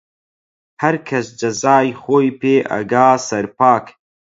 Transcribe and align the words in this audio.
هەرکەس 0.81 1.25
جەزای 1.39 1.89
خۆی 2.01 2.29
پێ 2.39 2.55
ئەگا 2.71 3.09
سەرپاک 3.27 3.85